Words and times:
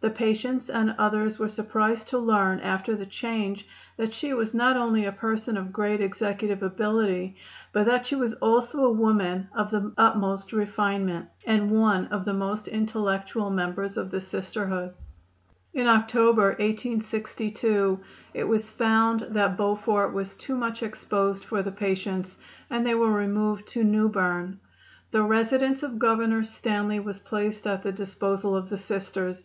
The 0.00 0.08
patients 0.08 0.70
and 0.70 0.94
others 0.96 1.38
were 1.38 1.50
surprised 1.50 2.08
to 2.08 2.18
learn, 2.18 2.60
after 2.60 2.94
the 2.96 3.04
change, 3.04 3.68
that 3.98 4.14
she 4.14 4.32
was 4.32 4.54
not 4.54 4.74
only 4.74 5.04
a 5.04 5.12
person 5.12 5.58
of 5.58 5.70
great 5.70 6.00
executive 6.00 6.62
ability, 6.62 7.36
but 7.74 7.84
that 7.84 8.06
she 8.06 8.14
was 8.14 8.32
also 8.32 8.86
a 8.86 8.90
woman 8.92 9.48
of 9.54 9.70
the 9.70 9.92
utmost 9.98 10.54
refinement, 10.54 11.28
and 11.46 11.70
one 11.70 12.06
of 12.06 12.24
the 12.24 12.32
most 12.32 12.68
intellectual 12.68 13.50
members 13.50 13.98
of 13.98 14.10
the 14.10 14.18
Sisterhood. 14.22 14.94
In 15.74 15.86
October, 15.86 16.52
1862, 16.54 18.00
it 18.32 18.44
was 18.44 18.70
found 18.70 19.26
that 19.32 19.58
Beaufort 19.58 20.14
was 20.14 20.38
too 20.38 20.56
much 20.56 20.82
exposed 20.82 21.44
for 21.44 21.62
the 21.62 21.70
patients, 21.70 22.38
and 22.70 22.86
they 22.86 22.94
were 22.94 23.12
removed 23.12 23.66
to 23.74 23.84
Newberne. 23.84 24.58
The 25.10 25.22
residence 25.22 25.82
of 25.82 25.98
Governor 25.98 26.44
Stanley 26.44 26.98
was 26.98 27.20
placed 27.20 27.66
at 27.66 27.82
the 27.82 27.92
disposal 27.92 28.56
of 28.56 28.70
the 28.70 28.78
Sisters. 28.78 29.44